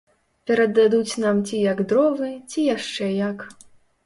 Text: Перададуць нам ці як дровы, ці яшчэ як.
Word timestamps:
Перададуць 0.51 1.19
нам 1.23 1.43
ці 1.49 1.59
як 1.71 1.83
дровы, 1.93 2.31
ці 2.49 2.65
яшчэ 2.75 3.13
як. 3.29 3.37